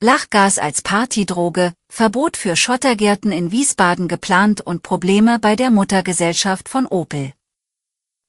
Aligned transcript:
Lachgas 0.00 0.60
als 0.60 0.80
Partydroge, 0.82 1.74
Verbot 1.88 2.36
für 2.36 2.54
Schottergärten 2.54 3.32
in 3.32 3.50
Wiesbaden 3.50 4.06
geplant 4.06 4.60
und 4.60 4.84
Probleme 4.84 5.40
bei 5.40 5.56
der 5.56 5.72
Muttergesellschaft 5.72 6.68
von 6.68 6.86
Opel. 6.86 7.32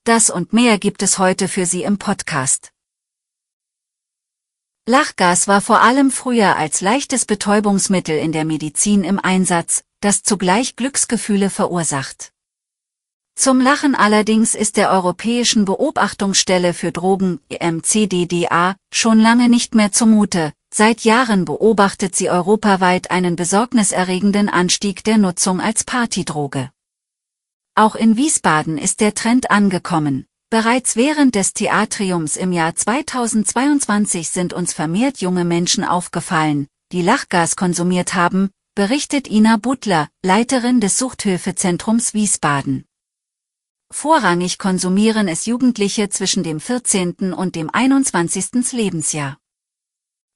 Das 0.04 0.32
und 0.32 0.52
mehr 0.52 0.80
gibt 0.80 1.04
es 1.04 1.20
heute 1.20 1.48
für 1.48 1.68
Sie 1.68 1.84
im 1.84 2.00
Podcast. 2.00 2.72
Lachgas 4.88 5.48
war 5.48 5.62
vor 5.62 5.82
allem 5.82 6.10
früher 6.10 6.56
als 6.56 6.82
leichtes 6.82 7.26
Betäubungsmittel 7.26 8.18
in 8.18 8.32
der 8.32 8.46
Medizin 8.46 9.04
im 9.04 9.20
Einsatz, 9.20 9.84
das 10.00 10.24
zugleich 10.24 10.76
Glücksgefühle 10.76 11.52
verursacht. 11.52 12.32
Zum 13.36 13.62
Lachen 13.62 13.94
allerdings 13.94 14.56
ist 14.56 14.76
der 14.76 14.90
Europäischen 14.90 15.66
Beobachtungsstelle 15.66 16.74
für 16.74 16.92
Drogen 16.92 17.42
EMCDDA 17.50 18.76
schon 18.92 19.20
lange 19.20 19.50
nicht 19.50 19.76
mehr 19.76 19.92
zumute, 19.92 20.52
Seit 20.72 21.02
Jahren 21.02 21.46
beobachtet 21.46 22.16
sie 22.16 22.30
europaweit 22.30 23.10
einen 23.10 23.36
besorgniserregenden 23.36 24.50
Anstieg 24.50 25.04
der 25.04 25.18
Nutzung 25.18 25.60
als 25.60 25.84
Partydroge. 25.84 26.72
Auch 27.76 27.96
in 27.96 28.18
Wiesbaden 28.18 28.78
ist 28.78 29.00
der 29.00 29.16
Trend 29.16 29.50
angekommen. 29.50 30.26
Bereits 30.52 30.96
während 30.96 31.36
des 31.36 31.54
Theatriums 31.54 32.36
im 32.36 32.52
Jahr 32.52 32.76
2022 32.76 34.30
sind 34.30 34.54
uns 34.54 34.74
vermehrt 34.74 35.22
junge 35.22 35.46
Menschen 35.46 35.84
aufgefallen, 35.84 36.68
die 36.92 37.02
Lachgas 37.02 37.56
konsumiert 37.56 38.14
haben, 38.14 38.50
berichtet 38.76 39.28
Ina 39.28 39.58
Butler, 39.58 40.08
Leiterin 40.24 40.80
des 40.80 40.98
Suchthilfezentrums 40.98 42.14
Wiesbaden. 42.14 42.86
Vorrangig 43.92 44.60
konsumieren 44.60 45.28
es 45.28 45.48
Jugendliche 45.48 46.10
zwischen 46.10 46.44
dem 46.44 46.60
14. 46.60 47.34
und 47.34 47.56
dem 47.56 47.72
21. 47.72 48.72
Lebensjahr. 48.72 49.39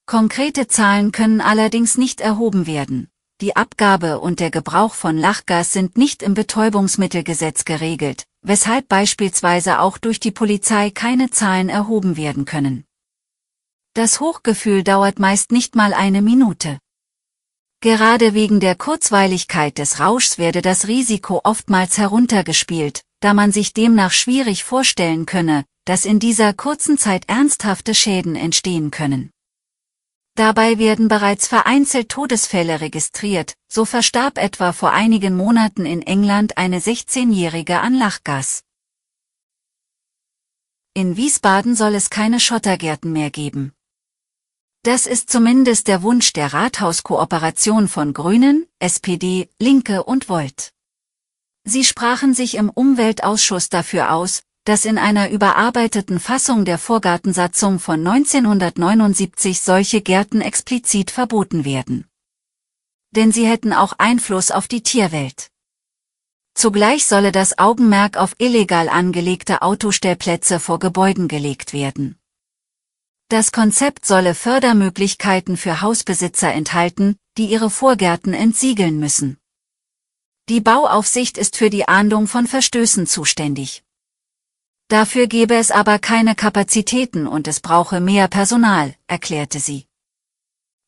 Konkrete 0.06 0.68
Zahlen 0.68 1.12
können 1.14 1.40
allerdings 1.40 1.98
nicht 1.98 2.20
erhoben 2.20 2.68
werden. 2.68 3.08
Die 3.40 3.56
Abgabe 3.56 4.20
und 4.20 4.40
der 4.40 4.52
Gebrauch 4.52 4.94
von 4.94 5.18
Lachgas 5.18 5.72
sind 5.72 5.98
nicht 5.98 6.22
im 6.22 6.34
Betäubungsmittelgesetz 6.34 7.66
geregelt, 7.66 8.26
weshalb 8.42 8.90
beispielsweise 8.90 9.80
auch 9.80 9.98
durch 9.98 10.20
die 10.20 10.32
Polizei 10.32 10.90
keine 10.92 11.30
Zahlen 11.30 11.70
erhoben 11.70 12.18
werden 12.18 12.46
können. 12.46 12.86
Das 13.94 14.20
Hochgefühl 14.20 14.84
dauert 14.84 15.20
meist 15.20 15.52
nicht 15.52 15.76
mal 15.76 15.94
eine 15.94 16.22
Minute. 16.22 16.80
Gerade 17.80 18.34
wegen 18.34 18.60
der 18.60 18.76
Kurzweiligkeit 18.76 19.78
des 19.78 20.00
Rauschs 20.00 20.38
werde 20.38 20.62
das 20.62 20.88
Risiko 20.88 21.42
oftmals 21.44 21.98
heruntergespielt, 21.98 23.04
da 23.20 23.34
man 23.34 23.52
sich 23.52 23.74
demnach 23.74 24.12
schwierig 24.12 24.64
vorstellen 24.64 25.26
könne, 25.26 25.66
dass 25.86 26.06
in 26.06 26.20
dieser 26.20 26.54
kurzen 26.54 26.98
Zeit 26.98 27.28
ernsthafte 27.28 27.94
Schäden 27.94 28.36
entstehen 28.36 28.90
können. 28.90 29.32
Dabei 30.36 30.80
werden 30.80 31.10
bereits 31.10 31.48
vereinzelt 31.48 32.10
Todesfälle 32.10 32.82
registriert, 32.82 33.56
so 33.68 33.86
verstarb 33.86 34.40
etwa 34.40 34.74
vor 34.74 34.92
einigen 34.92 35.36
Monaten 35.38 35.86
in 35.86 36.02
England 36.02 36.58
eine 36.58 36.80
16-Jährige 36.80 37.80
an 37.80 37.94
Lachgas. 37.94 38.64
In 40.96 41.18
Wiesbaden 41.18 41.76
soll 41.76 41.94
es 41.94 42.10
keine 42.10 42.40
Schottergärten 42.40 43.12
mehr 43.12 43.30
geben. 43.30 43.74
Das 44.82 45.06
ist 45.06 45.30
zumindest 45.30 45.88
der 45.88 46.02
Wunsch 46.02 46.34
der 46.34 46.52
Rathauskooperation 46.52 47.88
von 47.88 48.14
Grünen, 48.14 48.68
SPD, 48.80 49.50
Linke 49.60 50.04
und 50.04 50.30
Volt. 50.30 50.74
Sie 51.64 51.86
sprachen 51.86 52.34
sich 52.34 52.56
im 52.56 52.70
Umweltausschuss 52.70 53.70
dafür 53.70 54.12
aus, 54.12 54.44
dass 54.66 54.86
in 54.86 54.98
einer 54.98 55.30
überarbeiteten 55.30 56.20
Fassung 56.20 56.64
der 56.64 56.78
Vorgartensatzung 56.78 57.80
von 57.80 58.06
1979 58.06 59.60
solche 59.60 60.02
Gärten 60.02 60.42
explizit 60.42 61.12
verboten 61.12 61.66
werden. 61.66 62.08
Denn 63.12 63.32
sie 63.32 63.46
hätten 63.46 63.74
auch 63.74 63.94
Einfluss 63.98 64.52
auf 64.52 64.68
die 64.68 64.82
Tierwelt. 64.82 65.50
Zugleich 66.56 67.06
solle 67.06 67.32
das 67.32 67.58
Augenmerk 67.58 68.16
auf 68.16 68.36
illegal 68.38 68.88
angelegte 68.88 69.62
Autostellplätze 69.62 70.60
vor 70.60 70.80
Gebäuden 70.80 71.28
gelegt 71.28 71.74
werden. 71.74 72.18
Das 73.28 73.52
Konzept 73.52 74.06
solle 74.06 74.36
Fördermöglichkeiten 74.36 75.58
für 75.58 75.82
Hausbesitzer 75.82 76.54
enthalten, 76.54 77.18
die 77.38 77.48
ihre 77.48 77.70
Vorgärten 77.70 78.34
entsiegeln 78.34 79.00
müssen. 79.00 79.38
Die 80.50 80.62
Bauaufsicht 80.62 81.38
ist 81.38 81.58
für 81.58 81.70
die 81.70 81.88
Ahndung 81.88 82.28
von 82.28 82.48
Verstößen 82.48 83.08
zuständig. 83.08 83.83
Dafür 84.88 85.28
gebe 85.28 85.56
es 85.56 85.72
aber 85.72 86.00
keine 86.00 86.36
Kapazitäten 86.36 87.28
und 87.28 87.48
es 87.48 87.60
brauche 87.60 88.00
mehr 88.00 88.28
Personal, 88.28 88.96
erklärte 89.08 89.60
sie. 89.60 89.88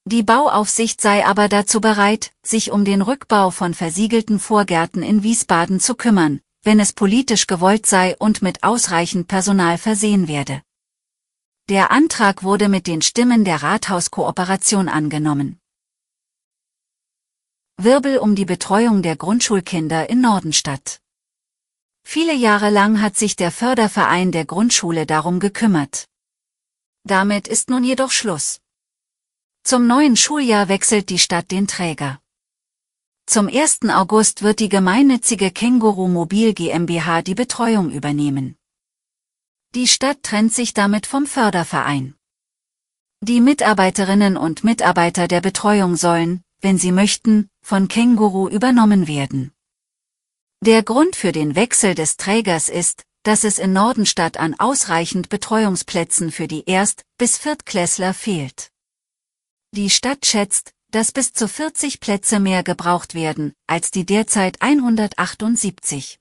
Die 0.07 0.21
Bauaufsicht 0.21 1.01
sei 1.01 1.25
aber 1.25 1.49
dazu 1.49 1.81
bereit, 1.81 2.31
sich 2.43 2.71
um 2.71 2.85
den 2.85 3.01
Rückbau 3.01 3.49
von 3.49 3.73
versiegelten 3.73 4.39
Vorgärten 4.39 5.01
in 5.01 5.23
Wiesbaden 5.23 5.79
zu 5.79 5.95
kümmern, 5.95 6.41
wenn 6.61 6.79
es 6.79 6.93
politisch 6.93 7.47
gewollt 7.47 7.87
sei 7.87 8.15
und 8.19 8.43
mit 8.43 8.63
ausreichend 8.63 9.27
Personal 9.27 9.79
versehen 9.79 10.27
werde. 10.27 10.61
Der 11.69 11.89
Antrag 11.89 12.43
wurde 12.43 12.69
mit 12.69 12.85
den 12.85 13.01
Stimmen 13.01 13.43
der 13.45 13.63
Rathauskooperation 13.63 14.87
angenommen. 14.87 15.59
Wirbel 17.77 18.19
um 18.19 18.35
die 18.35 18.45
Betreuung 18.45 19.01
der 19.01 19.15
Grundschulkinder 19.15 20.07
in 20.09 20.21
Nordenstadt. 20.21 21.01
Viele 22.07 22.35
Jahre 22.35 22.69
lang 22.69 23.01
hat 23.01 23.17
sich 23.17 23.35
der 23.35 23.51
Förderverein 23.51 24.31
der 24.31 24.45
Grundschule 24.45 25.05
darum 25.05 25.39
gekümmert. 25.39 26.07
Damit 27.03 27.47
ist 27.47 27.69
nun 27.69 27.83
jedoch 27.83 28.11
Schluss. 28.11 28.61
Zum 29.63 29.87
neuen 29.87 30.15
Schuljahr 30.15 30.69
wechselt 30.69 31.09
die 31.09 31.19
Stadt 31.19 31.49
den 31.49 31.67
Träger. 31.67 32.21
Zum 33.25 33.47
1. 33.47 33.89
August 33.89 34.43
wird 34.43 34.59
die 34.59 34.69
gemeinnützige 34.69 35.49
Känguru 35.49 36.07
Mobil 36.07 36.53
GmbH 36.53 37.23
die 37.23 37.33
Betreuung 37.33 37.91
übernehmen. 37.91 38.55
Die 39.73 39.87
Stadt 39.87 40.21
trennt 40.21 40.53
sich 40.53 40.75
damit 40.75 41.07
vom 41.07 41.25
Förderverein. 41.25 42.15
Die 43.21 43.41
Mitarbeiterinnen 43.41 44.37
und 44.37 44.63
Mitarbeiter 44.63 45.27
der 45.27 45.41
Betreuung 45.41 45.95
sollen, 45.95 46.43
wenn 46.61 46.77
sie 46.77 46.91
möchten, 46.91 47.49
von 47.61 47.87
Känguru 47.87 48.47
übernommen 48.47 49.07
werden. 49.07 49.54
Der 50.61 50.83
Grund 50.83 51.15
für 51.15 51.31
den 51.31 51.55
Wechsel 51.55 51.95
des 51.95 52.17
Trägers 52.17 52.69
ist, 52.69 53.03
dass 53.23 53.43
es 53.43 53.59
in 53.59 53.73
Nordenstadt 53.73 54.37
an 54.37 54.53
ausreichend 54.57 55.29
Betreuungsplätzen 55.29 56.31
für 56.31 56.47
die 56.47 56.63
Erst- 56.65 57.03
bis 57.17 57.37
Viertklässler 57.37 58.13
fehlt. 58.13 58.71
Die 59.71 59.89
Stadt 59.89 60.25
schätzt, 60.25 60.71
dass 60.91 61.11
bis 61.11 61.33
zu 61.33 61.47
40 61.47 61.99
Plätze 61.99 62.39
mehr 62.39 62.63
gebraucht 62.63 63.15
werden, 63.15 63.53
als 63.67 63.91
die 63.91 64.05
derzeit 64.05 64.61
178. 64.61 66.19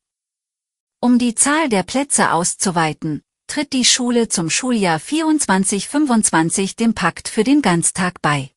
Um 1.00 1.18
die 1.18 1.34
Zahl 1.34 1.68
der 1.68 1.82
Plätze 1.82 2.32
auszuweiten, 2.32 3.22
tritt 3.46 3.72
die 3.72 3.84
Schule 3.84 4.28
zum 4.28 4.50
Schuljahr 4.50 4.98
24-25 4.98 6.76
dem 6.76 6.94
Pakt 6.94 7.28
für 7.28 7.44
den 7.44 7.62
Ganztag 7.62 8.20
bei. 8.20 8.50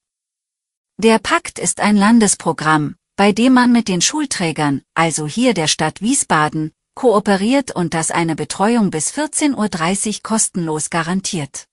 Der 0.97 1.19
Pakt 1.19 1.59
ist 1.59 1.79
ein 1.79 1.97
Landesprogramm, 1.97 2.95
bei 3.17 3.31
dem 3.31 3.53
man 3.53 3.71
mit 3.71 3.87
den 3.87 4.01
Schulträgern, 4.01 4.83
also 4.93 5.25
hier 5.25 5.55
der 5.55 5.67
Stadt 5.67 6.01
Wiesbaden, 6.01 6.71
kooperiert 6.93 7.75
und 7.75 7.95
das 7.95 8.11
eine 8.11 8.35
Betreuung 8.35 8.91
bis 8.91 9.11
14.30 9.11 10.07
Uhr 10.07 10.13
kostenlos 10.21 10.91
garantiert. 10.91 11.67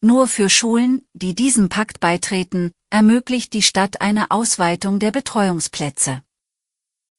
Nur 0.00 0.26
für 0.26 0.50
Schulen, 0.50 1.06
die 1.12 1.36
diesem 1.36 1.68
Pakt 1.68 2.00
beitreten, 2.00 2.72
ermöglicht 2.90 3.52
die 3.52 3.62
Stadt 3.62 4.00
eine 4.00 4.32
Ausweitung 4.32 4.98
der 4.98 5.12
Betreuungsplätze. 5.12 6.22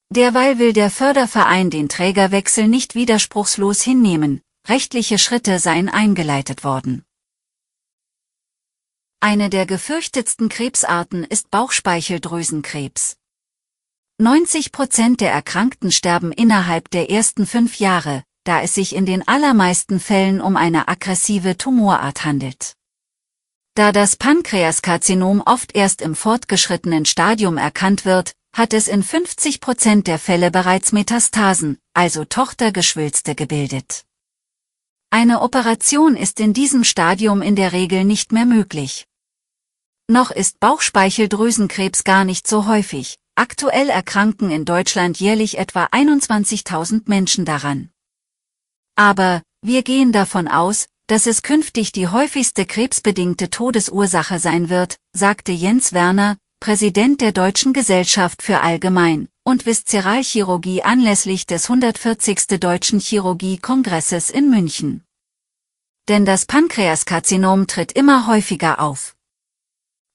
Derweil 0.09 0.59
will 0.59 0.73
der 0.73 0.89
Förderverein 0.89 1.69
den 1.69 1.87
Trägerwechsel 1.87 2.67
nicht 2.67 2.95
widerspruchslos 2.95 3.81
hinnehmen, 3.81 4.41
rechtliche 4.67 5.17
Schritte 5.17 5.59
seien 5.59 5.87
eingeleitet 5.87 6.65
worden. 6.65 7.05
Eine 9.21 9.49
der 9.49 9.65
gefürchtetsten 9.65 10.49
Krebsarten 10.49 11.23
ist 11.23 11.49
Bauchspeicheldrüsenkrebs. 11.49 13.20
90 14.21 14.71
Prozent 14.71 15.19
der 15.19 15.31
Erkrankten 15.31 15.91
sterben 15.91 16.31
innerhalb 16.31 16.91
der 16.91 17.09
ersten 17.09 17.47
fünf 17.47 17.79
Jahre, 17.79 18.23
da 18.43 18.61
es 18.61 18.75
sich 18.75 18.93
in 18.93 19.07
den 19.07 19.27
allermeisten 19.27 19.99
Fällen 19.99 20.41
um 20.41 20.57
eine 20.57 20.87
aggressive 20.87 21.57
Tumorart 21.57 22.23
handelt. 22.23 22.75
Da 23.73 23.91
das 23.91 24.17
Pankreaskarzinom 24.17 25.41
oft 25.43 25.75
erst 25.75 26.03
im 26.03 26.13
fortgeschrittenen 26.13 27.05
Stadium 27.05 27.57
erkannt 27.57 28.05
wird, 28.05 28.33
hat 28.55 28.73
es 28.73 28.87
in 28.87 29.01
50 29.01 29.59
Prozent 29.59 30.05
der 30.05 30.19
Fälle 30.19 30.51
bereits 30.51 30.91
Metastasen, 30.91 31.79
also 31.95 32.23
Tochtergeschwülste 32.23 33.33
gebildet. 33.33 34.03
Eine 35.09 35.41
Operation 35.41 36.15
ist 36.15 36.39
in 36.39 36.53
diesem 36.53 36.83
Stadium 36.83 37.41
in 37.41 37.55
der 37.55 37.73
Regel 37.73 38.03
nicht 38.03 38.31
mehr 38.33 38.45
möglich. 38.45 39.07
Noch 40.07 40.29
ist 40.29 40.59
Bauchspeicheldrüsenkrebs 40.59 42.03
gar 42.03 42.23
nicht 42.23 42.45
so 42.45 42.67
häufig. 42.67 43.17
Aktuell 43.35 43.89
erkranken 43.89 44.51
in 44.51 44.65
Deutschland 44.65 45.19
jährlich 45.19 45.57
etwa 45.57 45.85
21.000 45.85 47.03
Menschen 47.05 47.45
daran. 47.45 47.89
Aber, 48.95 49.41
wir 49.61 49.83
gehen 49.83 50.11
davon 50.11 50.47
aus, 50.47 50.87
dass 51.07 51.27
es 51.27 51.41
künftig 51.41 51.91
die 51.91 52.07
häufigste 52.07 52.65
krebsbedingte 52.65 53.49
Todesursache 53.49 54.39
sein 54.39 54.69
wird, 54.69 54.97
sagte 55.13 55.51
Jens 55.51 55.93
Werner, 55.93 56.37
Präsident 56.59 57.21
der 57.21 57.31
Deutschen 57.31 57.73
Gesellschaft 57.73 58.41
für 58.41 58.61
Allgemein- 58.61 59.27
und 59.43 59.65
Viszeralchirurgie 59.65 60.83
anlässlich 60.83 61.45
des 61.45 61.69
140. 61.69 62.59
Deutschen 62.59 62.99
Chirurgie-Kongresses 62.99 64.29
in 64.29 64.49
München. 64.49 65.03
Denn 66.07 66.25
das 66.25 66.45
Pankreaskarzinom 66.45 67.67
tritt 67.67 67.91
immer 67.91 68.27
häufiger 68.27 68.79
auf. 68.79 69.15